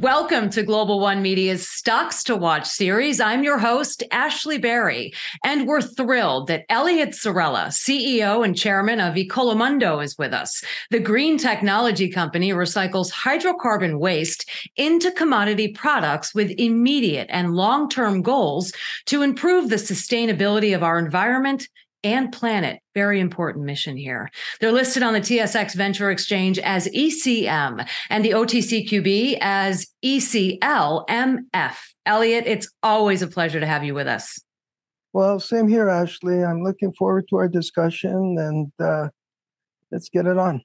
Welcome 0.00 0.50
to 0.50 0.62
Global 0.62 1.00
One 1.00 1.22
Media's 1.22 1.68
Stocks 1.68 2.22
to 2.24 2.36
Watch 2.36 2.68
series. 2.68 3.20
I'm 3.20 3.42
your 3.42 3.58
host, 3.58 4.04
Ashley 4.12 4.56
Berry, 4.56 5.12
and 5.42 5.66
we're 5.66 5.82
thrilled 5.82 6.46
that 6.46 6.66
Eliot 6.68 7.16
Sorella, 7.16 7.66
CEO 7.70 8.44
and 8.44 8.56
chairman 8.56 9.00
of 9.00 9.16
Ecolomondo, 9.16 10.00
is 10.00 10.16
with 10.16 10.32
us. 10.32 10.62
The 10.92 11.00
green 11.00 11.36
technology 11.36 12.08
company 12.08 12.50
recycles 12.50 13.10
hydrocarbon 13.10 13.98
waste 13.98 14.48
into 14.76 15.10
commodity 15.10 15.72
products 15.72 16.32
with 16.32 16.52
immediate 16.52 17.26
and 17.28 17.56
long 17.56 17.88
term 17.88 18.22
goals 18.22 18.72
to 19.06 19.22
improve 19.22 19.68
the 19.68 19.76
sustainability 19.76 20.76
of 20.76 20.84
our 20.84 21.00
environment 21.00 21.66
and 22.04 22.32
planet. 22.32 22.80
Very 22.94 23.20
important 23.20 23.64
mission 23.64 23.96
here. 23.96 24.30
They're 24.60 24.72
listed 24.72 25.02
on 25.02 25.12
the 25.12 25.20
TSX 25.20 25.74
Venture 25.74 26.10
Exchange 26.10 26.58
as 26.58 26.88
ECM 26.88 27.88
and 28.10 28.24
the 28.24 28.30
OTCQB 28.30 29.38
as 29.40 29.86
ECLMF. 30.04 31.76
Eliot, 32.06 32.44
it's 32.46 32.70
always 32.82 33.22
a 33.22 33.26
pleasure 33.26 33.60
to 33.60 33.66
have 33.66 33.84
you 33.84 33.94
with 33.94 34.06
us. 34.06 34.38
Well, 35.12 35.40
same 35.40 35.68
here, 35.68 35.88
Ashley. 35.88 36.44
I'm 36.44 36.62
looking 36.62 36.92
forward 36.92 37.26
to 37.30 37.36
our 37.36 37.48
discussion 37.48 38.36
and 38.38 38.72
uh, 38.78 39.08
let's 39.90 40.08
get 40.08 40.26
it 40.26 40.38
on. 40.38 40.62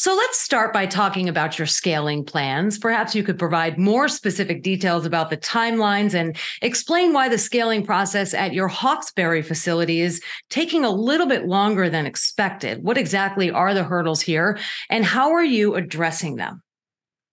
So 0.00 0.16
let's 0.16 0.40
start 0.40 0.72
by 0.72 0.86
talking 0.86 1.28
about 1.28 1.58
your 1.58 1.66
scaling 1.66 2.24
plans. 2.24 2.78
Perhaps 2.78 3.14
you 3.14 3.22
could 3.22 3.38
provide 3.38 3.78
more 3.78 4.08
specific 4.08 4.62
details 4.62 5.04
about 5.04 5.28
the 5.28 5.36
timelines 5.36 6.14
and 6.14 6.38
explain 6.62 7.12
why 7.12 7.28
the 7.28 7.36
scaling 7.36 7.84
process 7.84 8.32
at 8.32 8.54
your 8.54 8.66
Hawkesbury 8.66 9.42
facility 9.42 10.00
is 10.00 10.22
taking 10.48 10.86
a 10.86 10.90
little 10.90 11.26
bit 11.26 11.44
longer 11.46 11.90
than 11.90 12.06
expected. 12.06 12.82
What 12.82 12.96
exactly 12.96 13.50
are 13.50 13.74
the 13.74 13.84
hurdles 13.84 14.22
here, 14.22 14.58
and 14.88 15.04
how 15.04 15.32
are 15.32 15.44
you 15.44 15.74
addressing 15.74 16.36
them? 16.36 16.62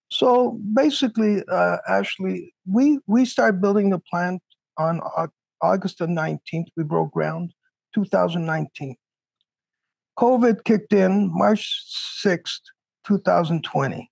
So 0.10 0.60
basically, 0.74 1.44
uh, 1.50 1.78
Ashley, 1.88 2.54
we 2.66 3.00
we 3.08 3.24
started 3.24 3.62
building 3.62 3.92
the 3.92 4.00
plant 4.00 4.42
on 4.78 5.00
August 5.62 6.00
the 6.00 6.08
19th. 6.08 6.68
We 6.76 6.84
broke 6.84 7.12
ground, 7.12 7.54
2019. 7.96 8.96
COVID 10.18 10.64
kicked 10.64 10.94
in 10.94 11.32
March 11.32 11.84
6th, 12.24 12.62
2020. 13.06 14.10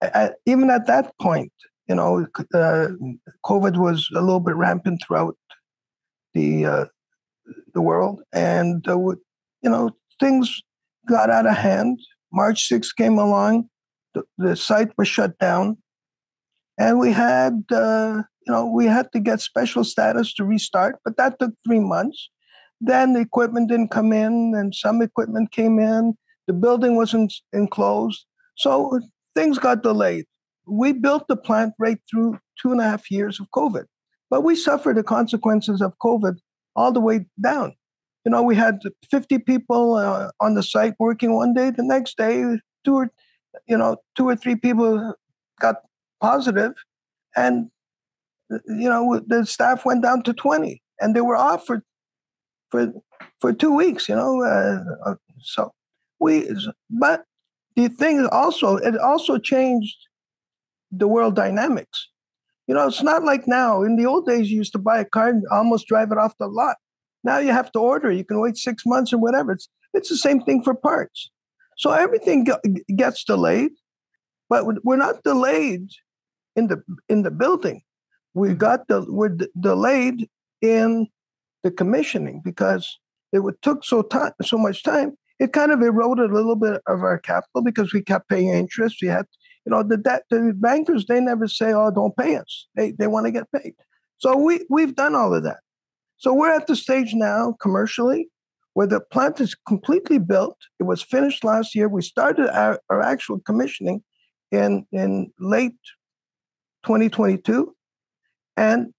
At, 0.00 0.34
even 0.46 0.70
at 0.70 0.86
that 0.86 1.12
point, 1.20 1.52
you 1.88 1.94
know, 1.94 2.26
uh, 2.54 2.88
COVID 3.44 3.76
was 3.78 4.08
a 4.14 4.20
little 4.20 4.40
bit 4.40 4.54
rampant 4.54 5.02
throughout 5.04 5.36
the 6.34 6.66
uh, 6.66 6.84
the 7.74 7.80
world, 7.80 8.22
and 8.32 8.86
uh, 8.86 8.98
you 8.98 9.70
know, 9.70 9.90
things 10.20 10.60
got 11.08 11.30
out 11.30 11.46
of 11.46 11.56
hand. 11.56 11.98
March 12.32 12.68
6th 12.68 12.94
came 12.96 13.18
along, 13.18 13.68
the, 14.14 14.22
the 14.36 14.54
site 14.54 14.92
was 14.98 15.08
shut 15.08 15.38
down, 15.38 15.78
and 16.78 16.98
we 16.98 17.10
had, 17.10 17.64
uh, 17.72 18.22
you 18.46 18.52
know, 18.52 18.66
we 18.66 18.84
had 18.84 19.10
to 19.12 19.20
get 19.20 19.40
special 19.40 19.82
status 19.82 20.34
to 20.34 20.44
restart, 20.44 20.98
but 21.04 21.16
that 21.16 21.38
took 21.38 21.54
three 21.66 21.80
months. 21.80 22.30
Then 22.80 23.12
the 23.12 23.20
equipment 23.20 23.68
didn't 23.68 23.90
come 23.90 24.12
in, 24.12 24.54
and 24.54 24.74
some 24.74 25.02
equipment 25.02 25.52
came 25.52 25.78
in. 25.78 26.14
The 26.46 26.52
building 26.52 26.96
wasn't 26.96 27.34
enclosed. 27.52 28.24
So 28.56 29.00
things 29.34 29.58
got 29.58 29.82
delayed. 29.82 30.26
We 30.66 30.92
built 30.92 31.28
the 31.28 31.36
plant 31.36 31.74
right 31.78 31.98
through 32.10 32.38
two 32.60 32.72
and 32.72 32.80
a 32.80 32.84
half 32.84 33.10
years 33.10 33.40
of 33.40 33.46
COVID, 33.54 33.84
but 34.30 34.42
we 34.42 34.54
suffered 34.54 34.96
the 34.96 35.02
consequences 35.02 35.80
of 35.80 35.94
COVID 36.02 36.38
all 36.76 36.92
the 36.92 37.00
way 37.00 37.26
down. 37.42 37.74
You 38.24 38.32
know, 38.32 38.42
we 38.42 38.56
had 38.56 38.80
50 39.10 39.38
people 39.38 39.94
uh, 39.94 40.30
on 40.40 40.54
the 40.54 40.62
site 40.62 40.94
working 40.98 41.34
one 41.34 41.54
day. 41.54 41.70
The 41.70 41.82
next 41.82 42.16
day, 42.16 42.42
two 42.84 42.94
or, 42.94 43.10
you 43.66 43.78
know, 43.78 43.96
two 44.16 44.28
or 44.28 44.36
three 44.36 44.56
people 44.56 45.14
got 45.60 45.76
positive, 46.20 46.72
and 47.36 47.70
you 48.50 48.88
know, 48.88 49.20
the 49.26 49.44
staff 49.44 49.84
went 49.84 50.02
down 50.02 50.22
to 50.22 50.32
20, 50.32 50.82
and 51.00 51.14
they 51.14 51.20
were 51.20 51.36
off 51.36 51.66
for 52.70 52.92
for 53.40 53.52
two 53.52 53.74
weeks. 53.74 54.08
You 54.08 54.16
know, 54.16 54.42
uh, 54.42 55.10
uh, 55.10 55.14
so 55.40 55.72
we. 56.20 56.48
But 56.90 57.24
the 57.76 57.88
thing 57.88 58.20
is 58.20 58.28
also 58.32 58.76
it 58.76 58.96
also 58.98 59.38
changed 59.38 59.96
the 60.90 61.08
world 61.08 61.36
dynamics. 61.36 62.08
You 62.66 62.74
know, 62.74 62.86
it's 62.86 63.02
not 63.02 63.24
like 63.24 63.48
now. 63.48 63.82
In 63.82 63.96
the 63.96 64.06
old 64.06 64.26
days, 64.26 64.50
you 64.50 64.58
used 64.58 64.72
to 64.72 64.78
buy 64.78 65.00
a 65.00 65.04
car 65.04 65.28
and 65.28 65.42
almost 65.50 65.86
drive 65.86 66.12
it 66.12 66.18
off 66.18 66.36
the 66.38 66.48
lot. 66.48 66.76
Now 67.24 67.38
you 67.38 67.52
have 67.52 67.72
to 67.72 67.78
order. 67.78 68.10
You 68.10 68.24
can 68.24 68.40
wait 68.40 68.56
six 68.56 68.84
months 68.84 69.12
or 69.12 69.18
whatever. 69.18 69.52
It's 69.52 69.68
it's 69.94 70.08
the 70.08 70.16
same 70.16 70.40
thing 70.42 70.62
for 70.62 70.74
parts. 70.74 71.30
So 71.76 71.92
everything 71.92 72.46
gets 72.96 73.24
delayed, 73.24 73.70
but 74.48 74.64
we're 74.84 74.96
not 74.96 75.22
delayed 75.22 75.88
in 76.56 76.66
the 76.66 76.82
in 77.08 77.22
the 77.22 77.30
building. 77.30 77.82
We 78.34 78.48
mm-hmm. 78.48 78.58
got 78.58 78.88
the 78.88 79.06
we're 79.08 79.30
d- 79.30 79.48
delayed 79.58 80.28
in 80.60 81.06
the 81.62 81.70
commissioning 81.70 82.40
because 82.44 82.98
it 83.32 83.42
took 83.62 83.84
so 83.84 84.02
time 84.02 84.32
so 84.42 84.58
much 84.58 84.82
time. 84.82 85.16
It 85.38 85.52
kind 85.52 85.70
of 85.70 85.82
eroded 85.82 86.30
a 86.30 86.34
little 86.34 86.56
bit 86.56 86.80
of 86.86 87.02
our 87.02 87.18
capital 87.18 87.62
because 87.62 87.92
we 87.92 88.02
kept 88.02 88.28
paying 88.28 88.48
interest. 88.48 88.96
We 89.00 89.08
had, 89.08 89.26
you 89.64 89.70
know, 89.70 89.82
the 89.82 89.96
debt. 89.96 90.24
The 90.30 90.52
bankers 90.56 91.06
they 91.06 91.20
never 91.20 91.46
say, 91.46 91.72
"Oh, 91.72 91.90
don't 91.90 92.16
pay 92.16 92.36
us." 92.36 92.66
They 92.74 92.92
they 92.92 93.06
want 93.06 93.26
to 93.26 93.32
get 93.32 93.50
paid. 93.52 93.74
So 94.18 94.36
we 94.36 94.64
we've 94.68 94.96
done 94.96 95.14
all 95.14 95.34
of 95.34 95.44
that. 95.44 95.58
So 96.16 96.34
we're 96.34 96.52
at 96.52 96.66
the 96.66 96.74
stage 96.74 97.14
now 97.14 97.56
commercially 97.60 98.28
where 98.74 98.86
the 98.86 99.00
plant 99.00 99.40
is 99.40 99.56
completely 99.66 100.18
built. 100.18 100.56
It 100.78 100.84
was 100.84 101.02
finished 101.02 101.44
last 101.44 101.74
year. 101.74 101.88
We 101.88 102.02
started 102.02 102.48
our, 102.48 102.80
our 102.90 103.02
actual 103.02 103.40
commissioning 103.40 104.02
in 104.50 104.86
in 104.92 105.32
late 105.38 105.78
2022, 106.84 107.74
and 108.56 108.92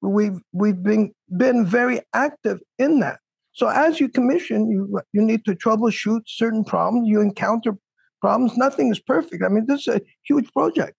we've 0.00 0.40
we've 0.52 0.82
been 0.82 1.12
been 1.36 1.66
very 1.66 2.00
active 2.14 2.60
in 2.78 3.00
that. 3.00 3.18
So 3.52 3.68
as 3.68 4.00
you 4.00 4.08
commission, 4.08 4.70
you 4.70 5.00
you 5.12 5.22
need 5.22 5.44
to 5.46 5.54
troubleshoot 5.54 6.22
certain 6.26 6.64
problems. 6.64 7.08
You 7.08 7.20
encounter 7.20 7.76
problems. 8.20 8.56
Nothing 8.56 8.90
is 8.90 9.00
perfect. 9.00 9.42
I 9.42 9.48
mean, 9.48 9.66
this 9.66 9.86
is 9.86 9.94
a 9.96 10.00
huge 10.24 10.52
project. 10.52 10.94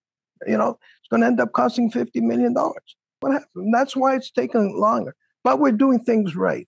You 0.46 0.58
know, 0.58 0.78
it's 1.00 1.08
going 1.10 1.22
to 1.22 1.28
end 1.28 1.40
up 1.40 1.54
costing 1.54 1.92
fifty 1.92 2.22
million 2.22 2.54
dollars. 2.54 2.96
What 3.20 3.34
happened? 3.34 3.74
That's 3.74 3.96
why 3.96 4.16
it's 4.16 4.32
taking 4.32 4.80
longer. 4.80 5.16
But 5.44 5.60
we're 5.60 5.72
doing 5.72 6.04
things 6.04 6.36
right. 6.36 6.68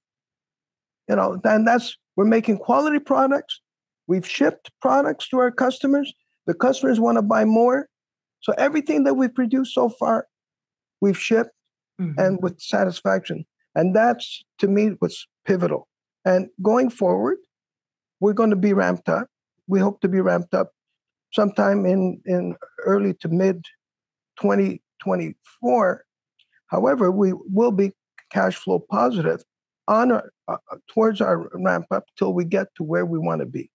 You 1.07 1.15
know, 1.15 1.39
and 1.43 1.67
that's 1.67 1.97
we're 2.15 2.25
making 2.25 2.57
quality 2.59 2.99
products. 2.99 3.61
We've 4.07 4.27
shipped 4.27 4.71
products 4.81 5.27
to 5.29 5.37
our 5.37 5.51
customers. 5.51 6.11
The 6.47 6.53
customers 6.53 6.99
want 6.99 7.17
to 7.17 7.21
buy 7.21 7.45
more. 7.45 7.87
So 8.41 8.53
everything 8.57 9.03
that 9.03 9.15
we've 9.15 9.33
produced 9.33 9.73
so 9.73 9.89
far, 9.89 10.27
we've 11.01 11.19
shipped 11.19 11.51
mm-hmm. 11.99 12.19
and 12.19 12.39
with 12.41 12.59
satisfaction. 12.59 13.45
And 13.75 13.95
that's 13.95 14.43
to 14.59 14.67
me 14.67 14.91
what's 14.99 15.27
pivotal. 15.45 15.87
And 16.25 16.49
going 16.61 16.89
forward, 16.89 17.37
we're 18.19 18.33
going 18.33 18.49
to 18.49 18.55
be 18.55 18.73
ramped 18.73 19.09
up. 19.09 19.27
We 19.67 19.79
hope 19.79 20.01
to 20.01 20.07
be 20.07 20.21
ramped 20.21 20.53
up 20.53 20.71
sometime 21.33 21.85
in, 21.85 22.21
in 22.25 22.55
early 22.85 23.13
to 23.15 23.27
mid 23.29 23.63
2024. 24.41 26.05
However, 26.67 27.11
we 27.11 27.33
will 27.33 27.71
be 27.71 27.91
cash 28.31 28.55
flow 28.55 28.79
positive 28.79 29.43
on 29.87 30.11
our, 30.11 30.31
uh, 30.47 30.57
towards 30.87 31.21
our 31.21 31.49
ramp 31.53 31.87
up 31.91 32.05
till 32.17 32.33
we 32.33 32.45
get 32.45 32.67
to 32.75 32.83
where 32.83 33.05
we 33.05 33.17
want 33.17 33.39
to 33.41 33.45
be. 33.45 33.69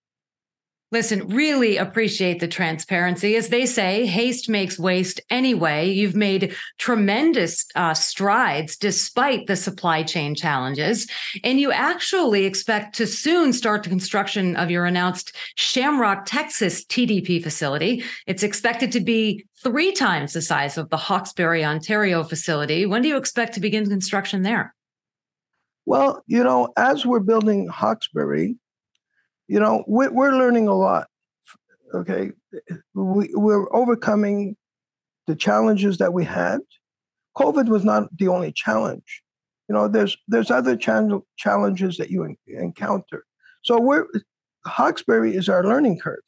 Listen, 0.93 1.27
really 1.29 1.77
appreciate 1.77 2.39
the 2.39 2.47
transparency. 2.47 3.35
As 3.35 3.49
they 3.49 3.67
say, 3.67 4.07
haste 4.07 4.49
makes 4.49 4.79
waste 4.79 5.21
anyway. 5.29 5.91
You've 5.91 6.15
made 6.15 6.55
tremendous 6.79 7.67
uh, 7.75 7.95
strides 7.95 8.77
despite 8.77 9.47
the 9.47 9.57
supply 9.57 10.05
chain 10.05 10.37
challenges. 10.37 11.11
And 11.43 11.59
you 11.59 11.73
actually 11.73 12.45
expect 12.45 12.95
to 12.97 13.09
soon 13.09 13.53
start 13.53 13.83
the 13.83 13.89
construction 13.89 14.55
of 14.55 14.71
your 14.71 14.85
announced 14.85 15.35
Shamrock, 15.57 16.27
Texas 16.27 16.85
TDP 16.85 17.43
facility. 17.43 18.05
It's 18.27 18.45
expected 18.45 18.93
to 18.93 19.01
be 19.01 19.47
three 19.65 19.91
times 19.91 20.35
the 20.35 20.43
size 20.43 20.79
of 20.79 20.91
the 20.91 20.97
Hawkesbury, 20.97 21.65
Ontario 21.65 22.23
facility. 22.23 22.87
When 22.87 23.03
do 23.03 23.09
you 23.09 23.17
expect 23.17 23.55
to 23.55 23.61
begin 23.61 23.89
construction 23.89 24.43
there? 24.43 24.75
Well, 25.87 26.23
you 26.27 26.45
know, 26.45 26.73
as 26.77 27.05
we're 27.05 27.21
building 27.21 27.67
Hawkesbury, 27.69 28.57
you 29.49 29.61
know, 29.61 29.85
we're, 29.87 30.13
we're 30.13 30.37
learning 30.37 30.69
a 30.69 30.75
lot. 30.75 31.09
Okay, 31.95 32.33
we, 32.95 33.31
we're 33.35 33.73
overcoming 33.75 34.57
the 35.27 35.37
challenges 35.37 35.99
that 35.99 36.13
we 36.13 36.25
had. 36.25 36.61
COVID 37.37 37.69
was 37.69 37.85
not 37.85 38.09
the 38.17 38.29
only 38.29 38.53
challenge. 38.53 39.23
You 39.69 39.75
know, 39.75 39.89
there's 39.89 40.17
there's 40.29 40.51
other 40.51 40.77
challenges 40.77 41.97
that 41.97 42.11
you 42.11 42.37
encounter. 42.47 43.25
So 43.63 43.81
we're 43.81 44.07
Hawkesbury 44.67 45.35
is 45.35 45.49
our 45.49 45.65
learning 45.65 46.01
curve. 46.01 46.21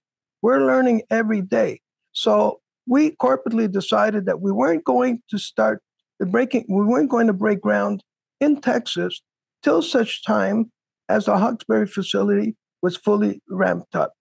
We're 0.43 0.65
learning 0.65 1.03
every 1.11 1.43
day. 1.43 1.81
So 2.13 2.61
we 2.87 3.13
corporately 3.13 3.71
decided 3.71 4.27
that 4.27 4.41
we 4.41 4.53
weren't 4.53 4.85
going 4.85 5.23
to 5.31 5.39
start 5.39 5.83
breaking. 6.21 6.67
We 6.69 6.85
weren't 6.85 7.11
going 7.11 7.27
to 7.27 7.33
break 7.33 7.61
ground 7.61 8.03
in 8.41 8.61
Texas 8.61 9.21
till 9.63 9.83
such 9.83 10.25
time 10.25 10.71
as 11.09 11.27
the 11.27 11.37
Hawkesbury 11.37 11.87
facility 11.87 12.57
was 12.87 12.97
fully 13.07 13.33
ramped 13.63 13.95
up 14.03 14.13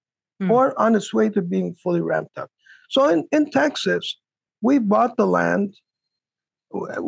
mm. 0.41 0.49
or 0.53 0.63
on 0.85 0.91
its 0.99 1.09
way 1.17 1.27
to 1.35 1.41
being 1.53 1.69
fully 1.83 2.03
ramped 2.11 2.37
up. 2.41 2.49
So 2.93 2.99
in, 3.13 3.19
in 3.35 3.43
Texas, 3.59 4.05
we 4.67 4.79
bought 4.93 5.13
the 5.17 5.29
land. 5.39 5.67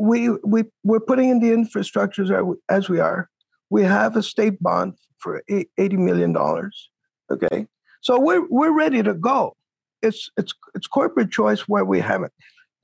We 0.09 0.19
we 0.54 0.59
we're 0.89 1.07
putting 1.09 1.30
in 1.33 1.39
the 1.45 1.51
infrastructures 1.62 2.30
as 2.77 2.83
we 2.94 3.00
are. 3.09 3.21
We 3.75 3.81
have 3.98 4.12
a 4.15 4.24
state 4.33 4.57
bond 4.68 4.94
for 5.24 5.33
eighty 5.81 6.00
million 6.07 6.31
dollars. 6.33 6.75
Okay, 7.33 7.68
so 8.06 8.12
we're 8.27 8.45
we're 8.57 8.77
ready 8.83 9.01
to 9.09 9.13
go. 9.31 9.39
It's 10.07 10.21
it's 10.38 10.54
it's 10.75 10.88
corporate 10.88 11.31
choice 11.39 11.62
where 11.71 11.88
we 11.94 12.00
haven't. 12.12 12.33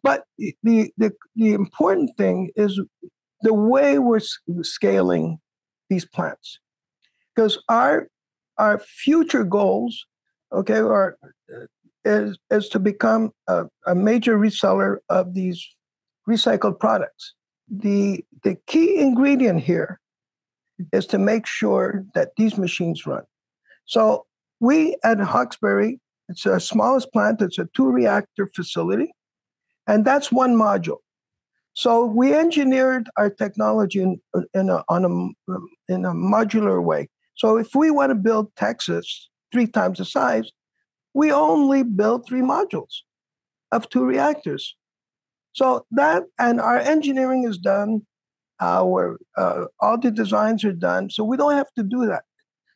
But 0.08 0.20
the 0.40 0.92
the 1.02 1.12
the 1.42 1.54
important 1.54 2.10
thing 2.18 2.38
is 2.66 2.82
the 3.48 3.54
way 3.54 4.00
we're 4.00 4.28
scaling 4.62 5.40
these 5.90 6.06
plants, 6.16 6.60
because 7.32 7.54
our 7.70 8.08
our 8.58 8.80
future 8.80 9.44
goals, 9.44 10.06
okay, 10.52 10.80
are 10.80 11.18
uh, 11.24 11.66
is 12.06 12.38
is 12.52 12.70
to 12.70 12.80
become 12.80 13.32
a, 13.48 13.66
a 13.88 13.96
major 13.96 14.38
reseller 14.38 14.98
of 15.10 15.34
these 15.34 15.66
recycled 16.28 16.80
products. 16.80 17.34
The 17.70 18.24
the 18.44 18.58
key 18.68 18.98
ingredient 18.98 19.62
here 19.62 20.00
is 20.92 21.06
to 21.08 21.18
make 21.18 21.46
sure 21.46 22.06
that 22.14 22.32
these 22.38 22.58
machines 22.58 23.06
run. 23.06 23.24
So 23.86 24.26
we 24.60 24.96
at 25.04 25.20
Hawkesbury, 25.20 26.00
it's 26.30 26.46
our 26.46 26.60
smallest 26.60 27.12
plant, 27.12 27.42
it's 27.42 27.60
a 27.60 27.68
two 27.76 27.90
reactor 27.90 28.48
facility, 28.48 29.14
and 29.88 30.06
that's 30.06 30.32
one 30.32 30.56
module. 30.56 30.98
So 31.74 32.06
we 32.06 32.34
engineered 32.34 33.10
our 33.18 33.30
technology 33.30 34.02
in, 34.02 34.22
in, 34.54 34.70
a, 34.70 34.84
on 34.90 35.06
a, 35.06 35.92
in 35.92 36.06
a 36.06 36.12
modular 36.12 36.84
way. 36.84 37.10
So 37.36 37.58
if 37.58 37.76
we 37.76 37.92
want 37.92 38.12
to 38.12 38.16
build 38.16 38.56
Texas 38.56 39.30
three 39.52 39.68
times 39.68 39.98
the 39.98 40.06
size, 40.06 40.52
we 41.14 41.32
only 41.32 41.84
build 41.84 42.28
three 42.28 42.42
modules 42.42 43.02
of 43.72 43.90
two 43.90 44.06
reactors. 44.06 44.76
So 45.54 45.86
that 45.92 46.24
and 46.40 46.60
our 46.60 46.80
engineering 46.80 47.44
is 47.44 47.58
done, 47.58 48.02
our 48.60 49.20
uh, 49.38 49.66
all 49.80 50.00
the 50.00 50.12
designs 50.12 50.64
are 50.64 50.74
done, 50.74 51.10
so 51.10 51.24
we 51.24 51.38
don't 51.38 51.56
have 51.56 51.72
to 51.78 51.84
do 51.84 52.06
that. 52.08 52.24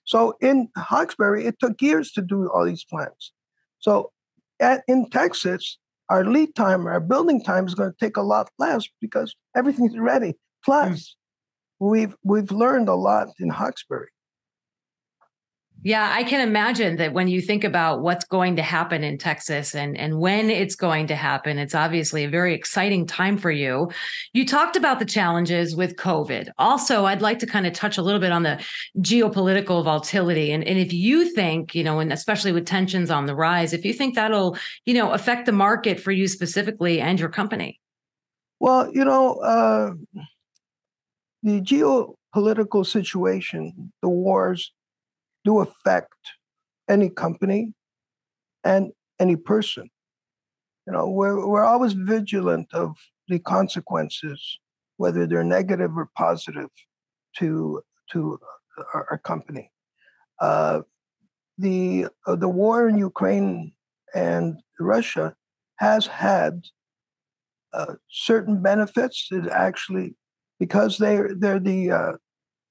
So 0.05 0.35
in 0.41 0.69
Hawkesbury, 0.77 1.45
it 1.45 1.59
took 1.59 1.81
years 1.81 2.11
to 2.13 2.21
do 2.21 2.49
all 2.49 2.65
these 2.65 2.85
plans. 2.85 3.33
So 3.79 4.11
at, 4.59 4.83
in 4.87 5.09
Texas, 5.09 5.77
our 6.09 6.23
lead 6.23 6.55
time, 6.55 6.87
our 6.87 7.01
building 7.01 7.43
time 7.43 7.67
is 7.67 7.75
going 7.75 7.91
to 7.91 7.97
take 7.99 8.15
a 8.15 8.21
lot 8.21 8.49
less 8.57 8.87
because 9.01 9.35
everything's 9.55 9.97
ready. 9.97 10.35
Plus, 10.63 11.15
mm. 11.81 11.89
we've 11.89 12.15
we've 12.23 12.51
learned 12.51 12.89
a 12.89 12.95
lot 12.95 13.29
in 13.39 13.49
Hawkesbury. 13.49 14.09
Yeah, 15.83 16.11
I 16.13 16.23
can 16.23 16.45
imagine 16.45 16.97
that 16.97 17.13
when 17.13 17.27
you 17.27 17.39
think 17.39 17.63
about 17.63 18.01
what's 18.01 18.25
going 18.25 18.55
to 18.55 18.63
happen 18.63 19.03
in 19.03 19.17
Texas 19.17 19.75
and, 19.75 19.95
and 19.95 20.19
when 20.19 20.49
it's 20.49 20.75
going 20.75 21.07
to 21.07 21.15
happen, 21.15 21.59
it's 21.59 21.75
obviously 21.75 22.23
a 22.23 22.29
very 22.29 22.55
exciting 22.55 23.05
time 23.05 23.37
for 23.37 23.51
you. 23.51 23.89
You 24.33 24.45
talked 24.45 24.75
about 24.75 24.99
the 24.99 25.05
challenges 25.05 25.75
with 25.75 25.95
COVID. 25.95 26.49
Also, 26.57 27.05
I'd 27.05 27.21
like 27.21 27.39
to 27.39 27.45
kind 27.45 27.67
of 27.67 27.73
touch 27.73 27.97
a 27.97 28.01
little 28.01 28.19
bit 28.19 28.31
on 28.31 28.43
the 28.43 28.61
geopolitical 28.99 29.83
volatility. 29.83 30.51
And, 30.51 30.63
and 30.63 30.79
if 30.79 30.91
you 30.91 31.31
think, 31.33 31.75
you 31.75 31.83
know, 31.83 31.99
and 31.99 32.11
especially 32.11 32.51
with 32.51 32.65
tensions 32.65 33.11
on 33.11 33.27
the 33.27 33.35
rise, 33.35 33.71
if 33.71 33.85
you 33.85 33.93
think 33.93 34.15
that'll, 34.15 34.57
you 34.85 34.95
know, 34.95 35.11
affect 35.11 35.45
the 35.45 35.51
market 35.51 35.99
for 35.99 36.11
you 36.11 36.27
specifically 36.27 36.99
and 36.99 37.19
your 37.19 37.29
company. 37.29 37.79
Well, 38.59 38.91
you 38.91 39.05
know, 39.05 39.35
uh, 39.35 39.91
the 41.43 41.61
geopolitical 41.61 42.85
situation, 42.85 43.93
the 44.01 44.09
wars, 44.09 44.73
do 45.47 45.59
affect 45.67 46.21
any 46.89 47.09
company 47.09 47.61
and 48.63 48.83
any 49.19 49.37
person. 49.53 49.85
You 50.85 50.91
know, 50.93 51.05
we're, 51.19 51.39
we're 51.51 51.69
always 51.73 51.93
vigilant 51.93 52.67
of 52.73 52.89
the 53.29 53.39
consequences, 53.39 54.39
whether 54.97 55.25
they're 55.25 55.53
negative 55.59 55.91
or 55.97 56.09
positive 56.23 56.69
to, 57.37 57.81
to 58.11 58.39
our, 58.93 59.03
our 59.11 59.17
company. 59.31 59.65
Uh, 60.47 60.81
the, 61.57 62.07
uh, 62.27 62.35
the 62.35 62.53
war 62.61 62.87
in 62.89 62.97
Ukraine 62.97 63.73
and 64.13 64.45
Russia 64.79 65.27
has 65.77 66.07
had 66.07 66.53
uh, 67.73 67.95
certain 68.09 68.61
benefits. 68.61 69.27
It 69.31 69.47
actually, 69.67 70.15
because 70.59 70.97
they're 70.97 71.29
they're 71.41 71.59
the 71.71 71.81
uh, 71.91 72.13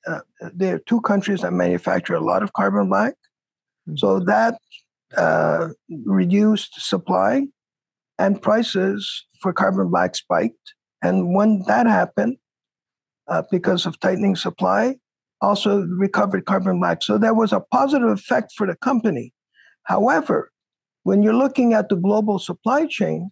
uh, 0.06 0.20
there 0.54 0.76
are 0.76 0.80
two 0.80 1.00
countries 1.00 1.40
that 1.40 1.52
manufacture 1.52 2.14
a 2.14 2.20
lot 2.20 2.42
of 2.42 2.52
carbon 2.52 2.88
black. 2.88 3.14
Mm-hmm. 3.88 3.96
So 3.96 4.20
that 4.20 4.58
uh, 5.16 5.68
reduced 6.04 6.80
supply 6.80 7.42
and 8.18 8.40
prices 8.40 9.26
for 9.40 9.52
carbon 9.52 9.90
black 9.90 10.14
spiked. 10.14 10.74
And 11.02 11.34
when 11.34 11.62
that 11.66 11.86
happened, 11.86 12.36
uh, 13.28 13.42
because 13.50 13.86
of 13.86 13.98
tightening 14.00 14.36
supply, 14.36 14.96
also 15.40 15.82
recovered 15.82 16.46
carbon 16.46 16.80
black. 16.80 17.02
So 17.02 17.18
there 17.18 17.34
was 17.34 17.52
a 17.52 17.60
positive 17.60 18.08
effect 18.08 18.52
for 18.56 18.66
the 18.66 18.76
company. 18.76 19.32
However, 19.84 20.50
when 21.02 21.22
you're 21.22 21.34
looking 21.34 21.72
at 21.72 21.88
the 21.88 21.96
global 21.96 22.38
supply 22.38 22.86
chain, 22.86 23.30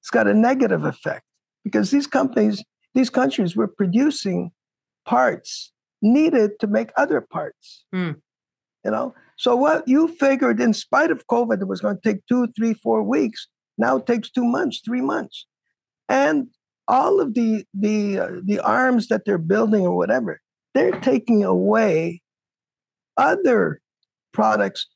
it's 0.00 0.10
got 0.10 0.26
a 0.26 0.34
negative 0.34 0.84
effect 0.84 1.24
because 1.64 1.90
these 1.90 2.06
companies, 2.06 2.62
these 2.94 3.10
countries 3.10 3.56
were 3.56 3.66
producing 3.66 4.52
parts 5.04 5.72
needed 6.02 6.52
to 6.60 6.66
make 6.66 6.90
other 6.96 7.20
parts. 7.20 7.84
Mm. 7.94 8.16
You 8.84 8.90
know, 8.90 9.14
so 9.36 9.56
what 9.56 9.86
you 9.86 10.08
figured, 10.08 10.60
in 10.60 10.72
spite 10.72 11.10
of 11.10 11.26
COVID, 11.26 11.60
it 11.60 11.68
was 11.68 11.80
going 11.80 11.98
to 12.00 12.12
take 12.12 12.26
two, 12.26 12.48
three, 12.56 12.74
four 12.74 13.02
weeks. 13.02 13.46
Now 13.76 13.96
it 13.98 14.06
takes 14.06 14.30
two 14.30 14.44
months, 14.44 14.80
three 14.84 15.00
months, 15.00 15.46
and 16.08 16.48
all 16.88 17.20
of 17.20 17.34
the 17.34 17.64
the 17.74 18.18
uh, 18.18 18.30
the 18.42 18.58
arms 18.60 19.08
that 19.08 19.24
they're 19.24 19.38
building 19.38 19.86
or 19.86 19.96
whatever, 19.96 20.40
they're 20.74 20.98
taking 21.00 21.44
away 21.44 22.22
other 23.16 23.80
products, 24.32 24.86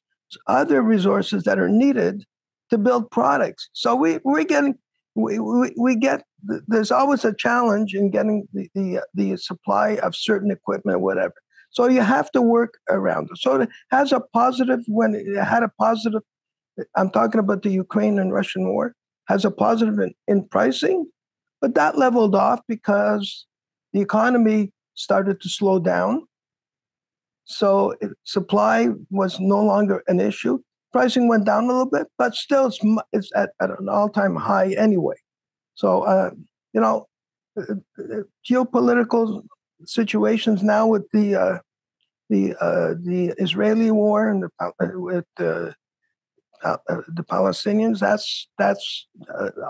other 0.46 0.82
resources 0.82 1.44
that 1.44 1.58
are 1.58 1.69
needed 1.69 2.25
to 2.70 2.78
build 2.78 3.10
products. 3.10 3.69
So 3.72 3.94
we 3.94 4.19
we're 4.25 4.44
getting 4.44 4.76
we, 5.14 5.38
we, 5.38 5.75
we 5.78 5.94
get 5.94 6.25
there's 6.66 6.90
always 6.90 7.24
a 7.24 7.34
challenge 7.34 7.94
in 7.94 8.10
getting 8.10 8.48
the, 8.52 8.68
the, 8.74 9.00
the 9.14 9.36
supply 9.36 9.96
of 9.96 10.16
certain 10.16 10.50
equipment 10.50 10.96
or 10.96 10.98
whatever. 10.98 11.34
So 11.70 11.88
you 11.88 12.02
have 12.02 12.30
to 12.32 12.42
work 12.42 12.74
around 12.90 13.28
it. 13.30 13.38
So 13.38 13.62
it 13.62 13.68
has 13.90 14.12
a 14.12 14.20
positive 14.20 14.80
when 14.88 15.14
it 15.14 15.42
had 15.42 15.62
a 15.62 15.70
positive. 15.80 16.22
I'm 16.96 17.11
talking 17.11 17.38
about 17.38 17.62
the 17.62 17.70
Ukraine 17.70 18.18
and 18.18 18.32
Russian 18.32 18.68
war 18.68 18.94
has 19.28 19.44
a 19.44 19.50
positive 19.50 19.99
in, 19.99 20.12
in 20.26 20.46
pricing, 20.49 21.06
but 21.61 21.75
that 21.75 21.96
leveled 21.96 22.34
off 22.34 22.61
because 22.68 23.46
the 23.92 24.00
economy 24.00 24.72
started 24.94 25.40
to 25.40 25.49
slow 25.49 25.78
down. 25.78 26.26
So 27.44 27.94
it, 28.00 28.11
supply 28.25 28.88
was 29.11 29.38
no 29.40 29.62
longer 29.62 30.02
an 30.08 30.20
issue. 30.20 30.58
Pricing 30.92 31.28
went 31.28 31.46
down 31.46 31.64
a 31.64 31.68
little 31.68 31.87
bit, 31.87 32.06
but 32.18 32.34
still 32.34 32.66
it's, 32.66 32.78
it's 33.12 33.30
at, 33.34 33.50
at 33.61 33.70
an 33.78 33.88
all-time 33.88 34.37
high 34.37 34.72
anyway. 34.72 35.16
So, 35.75 36.02
uh, 36.02 36.31
you 36.73 36.81
know, 36.81 37.07
uh, 37.59 37.75
uh, 37.99 38.23
geopolitical 38.49 39.43
situations 39.85 40.62
now 40.62 40.87
with 40.87 41.09
the 41.12 41.35
uh, 41.35 41.59
the 42.31 42.55
uh, 42.61 42.95
the 43.02 43.35
Israeli 43.38 43.91
war 43.91 44.29
and 44.29 44.45
the, 44.45 44.50
uh, 44.61 44.71
with 44.95 45.25
the 45.37 45.75
the 46.62 47.25
Palestinians, 47.25 47.99
that's 47.99 48.49
that's 48.59 49.07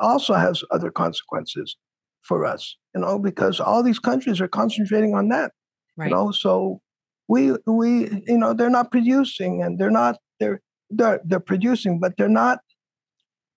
also 0.00 0.34
has 0.34 0.62
other 0.70 0.90
consequences 0.90 1.76
for 2.22 2.44
us. 2.44 2.76
You 2.94 3.00
know, 3.00 3.18
because 3.18 3.60
all 3.60 3.82
these 3.82 3.98
countries 3.98 4.40
are 4.40 4.48
concentrating 4.48 5.14
on 5.14 5.28
that. 5.28 5.52
Right. 5.96 6.10
You 6.10 6.14
know, 6.14 6.30
so 6.30 6.80
we 7.28 7.52
we 7.66 8.22
you 8.26 8.38
know 8.38 8.52
they're 8.52 8.70
not 8.70 8.90
producing 8.90 9.62
and 9.62 9.78
they're 9.78 9.90
not 9.90 10.18
they're 10.38 10.60
they're, 10.90 11.20
they're 11.24 11.40
producing, 11.40 11.98
but 11.98 12.16
they're 12.16 12.28
not 12.28 12.58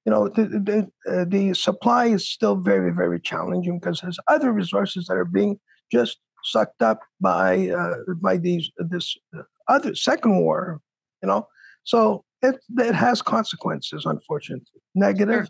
you 0.05 0.11
know, 0.11 0.29
the 0.29 0.43
the, 0.45 1.11
uh, 1.11 1.25
the 1.27 1.53
supply 1.53 2.05
is 2.05 2.29
still 2.29 2.55
very 2.55 2.91
very 2.91 3.19
challenging 3.19 3.79
because 3.79 4.01
there's 4.01 4.19
other 4.27 4.51
resources 4.51 5.07
that 5.07 5.17
are 5.17 5.25
being 5.25 5.59
just 5.91 6.19
sucked 6.43 6.81
up 6.81 7.01
by 7.19 7.69
uh, 7.69 7.95
by 8.21 8.37
these 8.37 8.71
this 8.77 9.17
uh, 9.37 9.41
other 9.67 9.95
second 9.95 10.39
war. 10.39 10.79
You 11.23 11.29
know, 11.29 11.47
so 11.83 12.23
it 12.43 12.57
it 12.77 12.93
has 12.93 13.21
consequences, 13.21 14.05
unfortunately, 14.05 14.81
negative, 14.93 15.49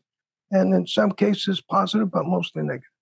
sure. 0.51 0.62
and 0.62 0.74
in 0.74 0.88
some 0.88 1.12
cases 1.12 1.62
positive, 1.62 2.12
but 2.12 2.25
mostly 2.25 2.63
negative. 2.63 2.95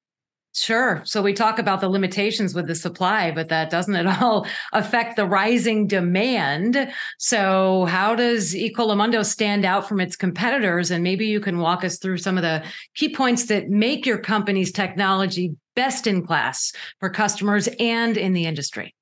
Sure. 0.55 1.01
So 1.03 1.23
we 1.23 1.33
talk 1.33 1.57
about 1.57 1.81
the 1.81 1.89
limitations 1.89 2.53
with 2.53 2.67
the 2.67 2.75
supply, 2.75 3.31
but 3.31 3.49
that 3.49 3.71
doesn't 3.71 3.95
at 3.95 4.05
all 4.21 4.45
affect 4.71 5.15
the 5.15 5.25
rising 5.25 5.87
demand. 5.87 6.91
So, 7.17 7.85
how 7.85 8.15
does 8.15 8.53
Ecolomondo 8.53 9.25
stand 9.25 9.65
out 9.65 9.87
from 9.87 9.99
its 9.99 10.15
competitors? 10.15 10.91
And 10.91 11.03
maybe 11.03 11.25
you 11.25 11.39
can 11.39 11.57
walk 11.57 11.83
us 11.83 11.97
through 11.97 12.17
some 12.19 12.37
of 12.37 12.43
the 12.43 12.63
key 12.93 13.13
points 13.13 13.45
that 13.47 13.69
make 13.69 14.05
your 14.05 14.19
company's 14.19 14.71
technology 14.71 15.55
best 15.75 16.05
in 16.05 16.23
class 16.23 16.71
for 16.99 17.09
customers 17.09 17.67
and 17.79 18.15
in 18.15 18.33
the 18.33 18.45
industry. 18.45 18.93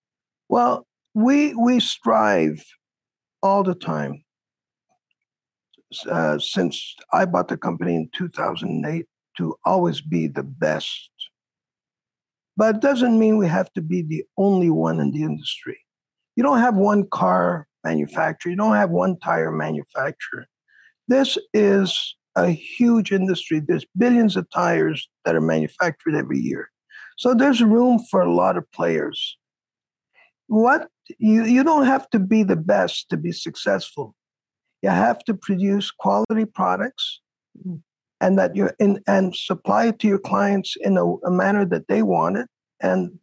Well, 0.47 0.87
we 1.13 1.53
we 1.55 1.81
strive 1.81 2.63
all 3.43 3.63
the 3.63 3.75
time. 3.75 4.23
Uh, 6.09 6.39
since 6.39 6.95
I 7.11 7.25
bought 7.25 7.49
the 7.49 7.57
company 7.57 7.95
in 7.95 8.09
2008, 8.13 9.05
to 9.37 9.55
always 9.65 10.01
be 10.01 10.27
the 10.27 10.43
best. 10.43 11.09
But 12.57 12.75
it 12.75 12.81
doesn't 12.81 13.17
mean 13.17 13.37
we 13.37 13.47
have 13.47 13.71
to 13.73 13.81
be 13.81 14.01
the 14.01 14.23
only 14.37 14.69
one 14.69 14.99
in 14.99 15.11
the 15.11 15.23
industry. 15.23 15.79
You 16.35 16.43
don't 16.43 16.59
have 16.59 16.75
one 16.75 17.07
car 17.09 17.67
manufacturer, 17.83 18.51
you 18.51 18.57
don't 18.57 18.75
have 18.75 18.89
one 18.89 19.17
tire 19.19 19.51
manufacturer. 19.51 20.47
This 21.07 21.37
is 21.53 22.15
a 22.35 22.47
huge 22.47 23.11
industry. 23.11 23.59
There's 23.59 23.85
billions 23.97 24.37
of 24.37 24.49
tires 24.51 25.09
that 25.25 25.35
are 25.35 25.41
manufactured 25.41 26.15
every 26.15 26.39
year. 26.39 26.69
So 27.17 27.33
there's 27.33 27.61
room 27.61 27.99
for 28.09 28.21
a 28.21 28.33
lot 28.33 28.57
of 28.57 28.71
players. 28.71 29.37
What 30.47 30.87
you, 31.19 31.45
you 31.45 31.63
don't 31.63 31.85
have 31.85 32.09
to 32.11 32.19
be 32.19 32.43
the 32.43 32.55
best 32.55 33.09
to 33.09 33.17
be 33.17 33.31
successful. 33.31 34.15
You 34.81 34.89
have 34.89 35.23
to 35.25 35.33
produce 35.33 35.91
quality 35.91 36.45
products 36.45 37.21
mm. 37.67 37.81
And 38.21 38.37
that 38.39 38.55
you're 38.55 38.75
in 38.79 39.01
and 39.07 39.35
supply 39.35 39.87
it 39.87 39.99
to 39.99 40.07
your 40.07 40.19
clients 40.19 40.77
in 40.79 40.97
a, 40.97 41.05
a 41.05 41.31
manner 41.31 41.65
that 41.65 41.87
they 41.87 42.03
want 42.03 42.37
it 42.37 42.47
and 42.81 43.19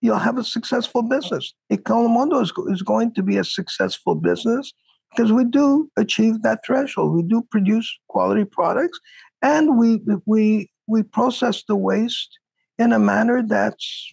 you'll 0.00 0.18
have 0.18 0.38
a 0.38 0.44
successful 0.44 1.02
business. 1.02 1.54
Ecolomondo 1.72 2.42
is, 2.42 2.52
is 2.72 2.82
going 2.82 3.12
to 3.14 3.22
be 3.22 3.36
a 3.36 3.44
successful 3.44 4.14
business 4.14 4.72
because 5.10 5.32
we 5.32 5.44
do 5.44 5.90
achieve 5.96 6.42
that 6.42 6.60
threshold. 6.64 7.14
We 7.14 7.22
do 7.22 7.42
produce 7.50 7.98
quality 8.08 8.44
products, 8.44 8.98
and 9.42 9.78
we 9.78 10.00
we 10.26 10.70
we 10.86 11.02
process 11.02 11.64
the 11.66 11.76
waste 11.76 12.38
in 12.78 12.92
a 12.92 12.98
manner 12.98 13.42
that's 13.42 14.12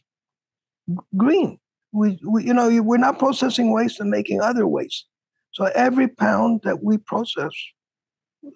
green. 1.18 1.60
We, 1.92 2.20
we 2.26 2.46
you 2.46 2.54
know 2.54 2.82
we're 2.82 2.98
not 2.98 3.20
processing 3.20 3.72
waste 3.72 4.00
and 4.00 4.10
making 4.10 4.42
other 4.42 4.68
waste. 4.68 5.06
So 5.52 5.66
every 5.76 6.08
pound 6.08 6.62
that 6.64 6.84
we 6.84 6.98
process 6.98 7.54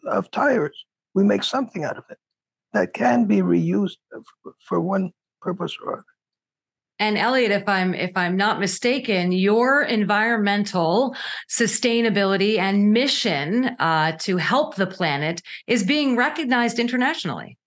of 0.07 0.29
tires, 0.31 0.85
we 1.13 1.23
make 1.23 1.43
something 1.43 1.83
out 1.83 1.97
of 1.97 2.03
it 2.09 2.17
that 2.73 2.93
can 2.93 3.25
be 3.25 3.37
reused 3.37 3.97
for 4.59 4.79
one 4.79 5.11
purpose 5.41 5.77
or 5.83 5.93
other. 5.93 6.05
And 7.01 7.17
Eliot, 7.17 7.51
if 7.51 7.67
I'm 7.67 7.93
if 7.93 8.11
I'm 8.17 8.35
not 8.35 8.59
mistaken, 8.59 9.31
your 9.31 9.83
environmental 9.83 11.15
sustainability 11.49 12.59
and 12.59 12.91
mission 12.91 13.67
uh, 13.79 14.17
to 14.19 14.35
help 14.35 14.75
the 14.75 14.85
planet 14.85 15.41
is 15.65 15.83
being 15.83 16.17
recognized 16.17 16.77
internationally. 16.77 17.57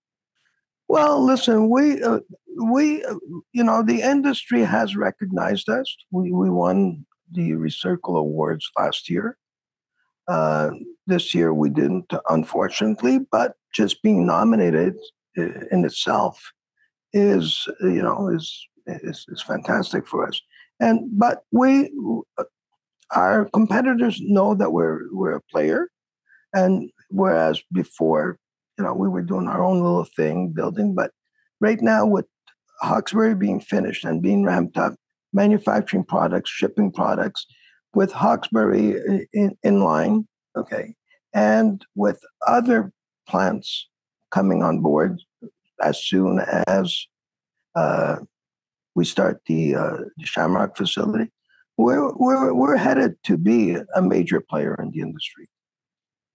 Well, 0.89 1.25
listen, 1.25 1.71
we 1.71 2.03
uh, 2.03 2.21
we 2.63 3.03
uh, 3.05 3.15
you 3.55 3.65
know 3.65 3.83
the 3.83 4.03
industry 4.03 4.63
has 4.65 4.97
recognized 4.97 5.71
us. 5.71 5.97
We 6.11 6.31
we 6.31 6.51
won 6.51 7.07
the 7.31 7.53
Recircle 7.53 8.19
Awards 8.19 8.71
last 8.79 9.09
year. 9.09 9.39
Uh, 10.29 10.71
this 11.07 11.35
year 11.35 11.53
we 11.53 11.69
didn't, 11.69 12.13
unfortunately, 12.29 13.19
but 13.31 13.55
just 13.75 14.03
being 14.03 14.27
nominated 14.27 14.95
uh, 15.37 15.43
in 15.71 15.85
itself 15.85 16.53
is 17.13 17.67
you 17.81 18.03
know 18.03 18.29
is 18.29 18.67
is, 18.87 19.25
is 19.29 19.43
fantastic 19.43 20.07
for 20.07 20.27
us. 20.27 20.41
And 20.81 21.09
but 21.19 21.43
we, 21.53 21.91
our 23.15 23.49
competitors 23.53 24.21
know 24.23 24.55
that 24.55 24.73
we're 24.73 25.03
we're 25.13 25.37
a 25.37 25.43
player, 25.43 25.89
and 26.53 26.91
whereas 27.09 27.63
before, 27.73 28.39
you 28.79 28.85
know, 28.85 28.95
we 28.95 29.09
were 29.09 29.23
doing 29.23 29.49
our 29.49 29.65
own 29.65 29.83
little 29.83 30.07
thing, 30.17 30.49
building. 30.49 30.95
But 30.95 31.13
right 31.61 31.81
now, 31.81 32.07
with 32.07 32.27
Hawkesbury 32.81 33.35
being 33.35 33.61
finished 33.61 34.05
and 34.05 34.23
being 34.23 34.45
ramped 34.45 34.77
up, 34.77 34.95
manufacturing 35.33 36.05
products, 36.05 36.51
shipping 36.51 36.91
products, 36.91 37.47
with 37.95 38.13
Hawkesbury 38.13 39.27
in, 39.33 39.57
in 39.63 39.81
line, 39.81 40.27
okay, 40.57 40.95
and 41.35 41.85
with 41.95 42.23
other 42.47 42.93
plants 43.29 43.89
coming 44.31 44.63
on 44.63 44.81
board 44.81 45.21
as 45.83 46.03
soon 46.03 46.41
as 46.67 47.07
uh, 47.75 48.17
we 48.95 49.05
start 49.05 49.41
the, 49.47 49.75
uh, 49.75 49.97
the 50.17 50.27
Shamrock 50.27 50.77
facility, 50.77 51.31
we're, 51.77 52.13
we're, 52.15 52.53
we're 52.53 52.77
headed 52.77 53.17
to 53.25 53.37
be 53.37 53.77
a 53.95 54.03
major 54.03 54.41
player 54.41 54.75
in 54.81 54.91
the 54.91 55.01
industry. 55.01 55.49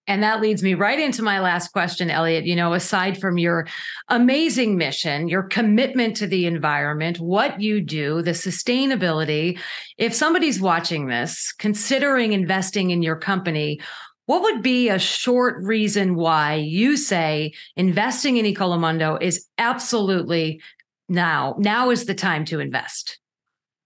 And 0.07 0.23
that 0.23 0.41
leads 0.41 0.63
me 0.63 0.73
right 0.73 0.99
into 0.99 1.21
my 1.21 1.41
last 1.41 1.73
question, 1.73 2.09
Eliot. 2.09 2.45
You 2.45 2.55
know, 2.55 2.73
aside 2.73 3.19
from 3.19 3.37
your 3.37 3.67
amazing 4.07 4.77
mission, 4.77 5.27
your 5.27 5.43
commitment 5.43 6.15
to 6.17 6.27
the 6.27 6.45
environment, 6.45 7.19
what 7.19 7.59
you 7.59 7.81
do, 7.81 8.21
the 8.21 8.31
sustainability, 8.31 9.59
if 9.97 10.13
somebody's 10.13 10.61
watching 10.61 11.07
this, 11.07 11.53
considering 11.59 12.31
investing 12.31 12.91
in 12.91 13.03
your 13.03 13.17
company, 13.17 13.81
what 14.27 14.41
would 14.41 14.61
be 14.61 14.89
a 14.89 14.99
short 14.99 15.55
reason 15.63 16.15
why 16.15 16.55
you 16.55 16.95
say 16.95 17.53
investing 17.75 18.37
in 18.37 18.45
Ecolomondo 18.45 19.21
is 19.21 19.45
absolutely 19.57 20.61
now 21.09 21.55
now 21.57 21.89
is 21.89 22.05
the 22.05 22.13
time 22.13 22.43
to 22.43 22.59
invest 22.59 23.19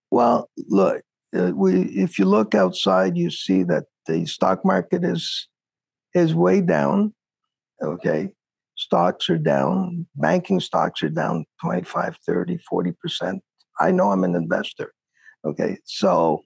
well 0.10 0.50
look 0.68 1.04
uh, 1.38 1.52
we 1.54 1.84
if 1.90 2.18
you 2.18 2.26
look 2.26 2.56
outside 2.56 3.16
you 3.16 3.30
see 3.30 3.62
that 3.62 3.84
the 4.08 4.26
stock 4.26 4.66
market 4.66 5.04
is 5.04 5.48
is 6.14 6.34
way 6.36 6.62
down 6.62 7.14
okay? 7.82 8.30
Stocks 8.76 9.30
are 9.30 9.38
down 9.38 10.08
banking 10.16 10.60
stocks 10.60 11.04
are 11.04 11.10
down 11.10 11.46
25 11.62 12.18
30 12.26 12.60
40% 12.72 13.40
i 13.80 13.92
know 13.92 14.12
i'm 14.12 14.24
an 14.24 14.36
investor 14.36 14.94
okay? 15.46 15.78
So 15.86 16.44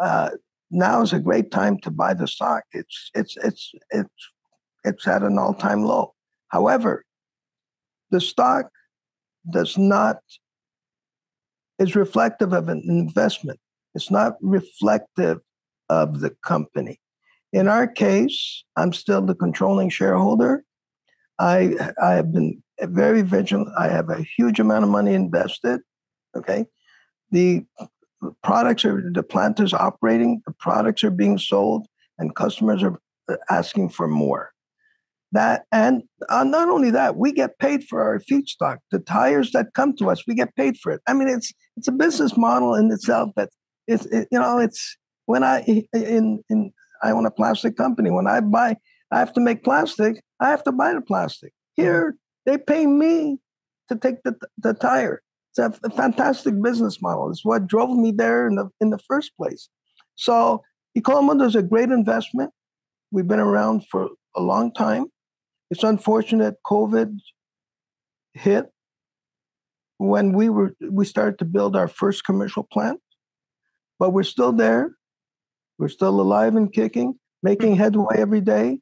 uh, 0.00 0.30
now 0.70 1.02
is 1.02 1.12
a 1.12 1.20
great 1.20 1.50
time 1.50 1.78
to 1.80 1.90
buy 1.90 2.14
the 2.14 2.26
stock. 2.26 2.64
It's 2.72 3.10
it's 3.14 3.36
it's 3.38 3.72
it's 3.90 4.30
it's 4.84 5.06
at 5.06 5.22
an 5.22 5.38
all-time 5.38 5.84
low. 5.84 6.14
However 6.48 7.04
the 8.10 8.20
stock 8.20 8.70
does 9.50 9.78
not 9.78 10.18
is 11.78 11.96
reflective 11.96 12.52
of 12.52 12.68
an 12.68 12.82
investment. 12.86 13.58
It's 13.94 14.10
not 14.10 14.34
reflective 14.40 15.38
of 15.88 16.20
the 16.20 16.30
company. 16.44 17.00
In 17.52 17.68
our 17.68 17.86
case, 17.86 18.64
I'm 18.76 18.92
still 18.92 19.22
the 19.22 19.34
controlling 19.34 19.90
shareholder. 19.90 20.64
I 21.38 21.74
I 22.02 22.12
have 22.12 22.32
been 22.32 22.62
very 22.82 23.22
vigilant. 23.22 23.68
I 23.78 23.88
have 23.88 24.08
a 24.08 24.22
huge 24.36 24.60
amount 24.60 24.84
of 24.84 24.90
money 24.90 25.14
invested. 25.14 25.80
Okay. 26.36 26.66
The 27.30 27.64
products 28.42 28.84
are 28.84 29.02
the 29.12 29.22
plant 29.22 29.60
is 29.60 29.72
operating, 29.72 30.42
the 30.46 30.52
products 30.52 31.02
are 31.04 31.10
being 31.10 31.38
sold, 31.38 31.86
and 32.18 32.34
customers 32.34 32.82
are 32.82 33.00
asking 33.48 33.90
for 33.90 34.06
more. 34.06 34.52
That 35.32 35.64
and 35.70 36.02
uh, 36.28 36.44
not 36.44 36.68
only 36.68 36.90
that, 36.90 37.16
we 37.16 37.32
get 37.32 37.58
paid 37.58 37.84
for 37.84 38.02
our 38.02 38.18
feedstock. 38.18 38.78
The 38.90 38.98
tires 38.98 39.52
that 39.52 39.74
come 39.74 39.96
to 39.98 40.10
us, 40.10 40.26
we 40.26 40.34
get 40.34 40.54
paid 40.56 40.76
for 40.76 40.90
it. 40.92 41.00
I 41.06 41.14
mean, 41.14 41.28
it's 41.28 41.52
it's 41.76 41.88
a 41.88 41.92
business 41.92 42.36
model 42.36 42.74
in 42.74 42.90
itself. 42.90 43.30
That 43.36 43.50
it's 43.86 44.06
it, 44.06 44.26
you 44.32 44.38
know, 44.40 44.58
it's 44.58 44.96
when 45.26 45.44
I 45.44 45.62
in 45.92 46.42
in 46.50 46.72
I 47.02 47.10
own 47.10 47.26
a 47.26 47.30
plastic 47.30 47.76
company. 47.76 48.10
When 48.10 48.26
I 48.26 48.40
buy, 48.40 48.76
I 49.10 49.18
have 49.18 49.32
to 49.34 49.40
make 49.40 49.64
plastic. 49.64 50.22
I 50.40 50.50
have 50.50 50.62
to 50.64 50.72
buy 50.72 50.94
the 50.94 51.00
plastic. 51.00 51.52
Here, 51.74 52.16
they 52.46 52.58
pay 52.58 52.86
me 52.86 53.38
to 53.88 53.96
take 53.96 54.22
the 54.22 54.36
the 54.58 54.74
tire. 54.74 55.22
It's 55.50 55.58
a, 55.58 55.90
fantastic 55.90 56.60
business 56.62 57.02
model. 57.02 57.30
It's 57.30 57.44
what 57.44 57.66
drove 57.66 57.96
me 57.96 58.12
there 58.12 58.46
in 58.46 58.54
the 58.54 58.68
in 58.80 58.90
the 58.90 58.98
first 58.98 59.36
place. 59.36 59.68
So 60.14 60.62
Ecolomondo 60.96 61.46
is 61.46 61.56
a 61.56 61.62
great 61.62 61.90
investment. 61.90 62.52
We've 63.10 63.26
been 63.26 63.40
around 63.40 63.86
for 63.90 64.10
a 64.36 64.40
long 64.40 64.72
time. 64.72 65.06
It's 65.70 65.82
unfortunate 65.82 66.56
COVID 66.64 67.18
hit 68.34 68.66
when 69.98 70.32
we 70.32 70.48
were 70.48 70.74
we 70.88 71.04
started 71.04 71.38
to 71.40 71.44
build 71.44 71.76
our 71.76 71.88
first 71.88 72.24
commercial 72.24 72.62
plant, 72.62 73.00
but 73.98 74.10
we're 74.10 74.22
still 74.22 74.52
there. 74.52 74.96
We're 75.80 75.88
still 75.88 76.20
alive 76.20 76.56
and 76.56 76.70
kicking, 76.70 77.18
making 77.42 77.76
headway 77.76 78.18
every 78.18 78.42
day, 78.42 78.80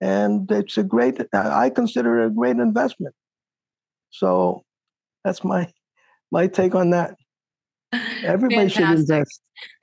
and 0.00 0.48
it's 0.48 0.78
a 0.78 0.84
great. 0.84 1.20
I 1.34 1.70
consider 1.70 2.22
it 2.22 2.26
a 2.28 2.30
great 2.30 2.58
investment. 2.58 3.16
So 4.10 4.62
that's 5.24 5.42
my 5.42 5.72
my 6.30 6.46
take 6.46 6.76
on 6.76 6.90
that. 6.90 7.16
Everybody 8.22 8.68
Fantastic. 8.68 8.74
should 8.74 9.00
invest. 9.00 9.40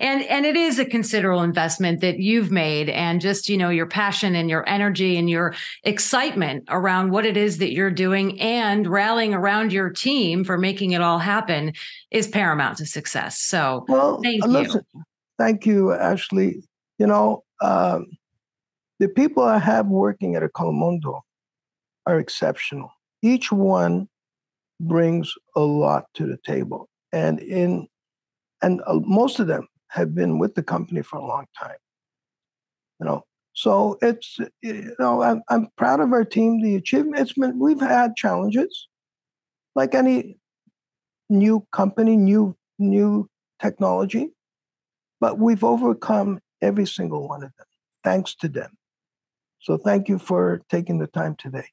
and 0.00 0.22
and 0.22 0.44
it 0.44 0.56
is 0.56 0.80
a 0.80 0.84
considerable 0.84 1.42
investment 1.42 2.00
that 2.00 2.18
you've 2.18 2.50
made 2.50 2.88
and 2.88 3.20
just 3.20 3.48
you 3.48 3.56
know 3.56 3.68
your 3.68 3.86
passion 3.86 4.34
and 4.34 4.50
your 4.50 4.68
energy 4.68 5.16
and 5.16 5.30
your 5.30 5.54
excitement 5.84 6.64
around 6.68 7.12
what 7.12 7.24
it 7.24 7.36
is 7.36 7.58
that 7.58 7.72
you're 7.72 7.92
doing 7.92 8.40
and 8.40 8.88
rallying 8.88 9.34
around 9.34 9.72
your 9.72 9.90
team 9.90 10.42
for 10.42 10.58
making 10.58 10.92
it 10.92 11.00
all 11.02 11.18
happen 11.18 11.72
is 12.10 12.26
paramount 12.26 12.78
to 12.78 12.86
success 12.86 13.38
so 13.38 13.84
well 13.86 14.18
thank 14.22 14.42
uh, 14.42 14.48
listen, 14.48 14.80
you 14.94 15.02
thank 15.38 15.66
you 15.66 15.92
ashley 15.92 16.62
you 16.98 17.06
know 17.06 17.42
um, 17.62 18.06
the 18.98 19.08
people 19.08 19.42
i 19.42 19.58
have 19.58 19.86
working 19.86 20.36
at 20.36 20.42
Ecolomondo 20.42 21.20
are 22.06 22.18
exceptional 22.18 22.90
each 23.22 23.50
one 23.50 24.08
brings 24.80 25.32
a 25.56 25.60
lot 25.60 26.04
to 26.14 26.26
the 26.26 26.38
table 26.44 26.88
and 27.12 27.40
in 27.40 27.88
and 28.62 28.80
uh, 28.86 28.98
most 29.04 29.38
of 29.38 29.46
them 29.46 29.68
have 29.88 30.14
been 30.14 30.38
with 30.38 30.54
the 30.54 30.62
company 30.62 31.02
for 31.02 31.18
a 31.18 31.24
long 31.24 31.46
time. 31.58 31.76
You 33.00 33.06
know, 33.06 33.24
So 33.52 33.98
it's 34.02 34.38
you 34.62 34.94
know 34.98 35.22
I'm 35.22 35.42
I'm 35.48 35.68
proud 35.76 36.00
of 36.00 36.12
our 36.12 36.24
team. 36.24 36.62
The 36.62 36.76
achievement 36.76 37.20
it's 37.20 37.32
been 37.32 37.58
we've 37.58 37.80
had 37.80 38.16
challenges, 38.16 38.88
like 39.74 39.94
any 39.94 40.38
new 41.28 41.66
company, 41.72 42.16
new 42.16 42.54
new 42.78 43.28
technology, 43.60 44.30
but 45.20 45.38
we've 45.38 45.64
overcome 45.64 46.40
every 46.62 46.86
single 46.86 47.28
one 47.28 47.42
of 47.42 47.50
them 47.56 47.66
thanks 48.06 48.36
to 48.36 48.48
them. 48.48 48.70
So 49.58 49.76
thank 49.76 50.08
you 50.08 50.18
for 50.18 50.62
taking 50.70 50.98
the 50.98 51.08
time 51.08 51.34
today. 51.36 51.66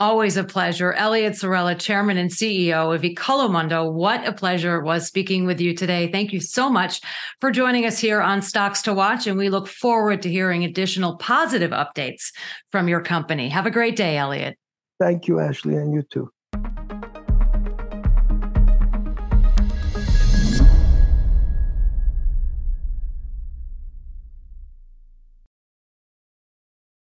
Always 0.00 0.36
a 0.36 0.44
pleasure. 0.44 0.92
Eliot 0.92 1.36
Sorella, 1.36 1.74
Chairman 1.76 2.18
and 2.18 2.30
CEO 2.30 2.94
of 2.94 3.02
Ecolomondo. 3.02 3.90
What 3.90 4.26
a 4.26 4.32
pleasure 4.32 4.76
it 4.76 4.84
was 4.84 5.06
speaking 5.06 5.46
with 5.46 5.60
you 5.60 5.74
today. 5.74 6.12
Thank 6.12 6.32
you 6.32 6.40
so 6.40 6.68
much 6.68 7.00
for 7.40 7.50
joining 7.50 7.86
us 7.86 7.98
here 7.98 8.20
on 8.20 8.42
Stocks 8.42 8.82
to 8.82 8.92
Watch, 8.92 9.26
and 9.26 9.38
we 9.38 9.48
look 9.48 9.66
forward 9.66 10.20
to 10.22 10.30
hearing 10.30 10.64
additional 10.64 11.16
positive 11.16 11.70
updates 11.70 12.32
from 12.70 12.88
your 12.88 13.00
company. 13.00 13.48
Have 13.48 13.66
a 13.66 13.70
great 13.70 13.96
day, 13.96 14.18
Eliot. 14.18 14.58
Thank 15.00 15.26
you, 15.26 15.40
Ashley, 15.40 15.76
and 15.76 15.94
you 15.94 16.02
too. 16.02 16.30